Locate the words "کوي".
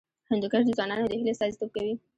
1.75-1.93